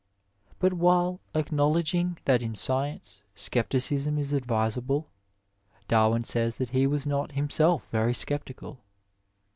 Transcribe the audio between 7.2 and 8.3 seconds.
himself very